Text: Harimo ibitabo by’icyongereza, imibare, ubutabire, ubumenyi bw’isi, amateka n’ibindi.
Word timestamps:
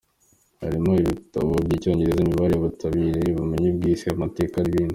Harimo 0.61 0.91
ibitabo 1.01 1.53
by’icyongereza, 1.65 2.19
imibare, 2.21 2.53
ubutabire, 2.55 3.21
ubumenyi 3.33 3.69
bw’isi, 3.75 4.05
amateka 4.15 4.57
n’ibindi. 4.61 4.89